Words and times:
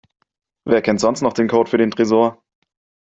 Wer 0.65 0.81
kennt 0.81 0.99
sonst 0.99 1.21
noch 1.21 1.33
den 1.33 1.47
Code 1.47 1.69
für 1.69 1.77
den 1.77 1.91
Tresor? 1.91 2.43